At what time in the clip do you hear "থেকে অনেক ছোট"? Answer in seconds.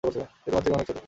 0.63-0.97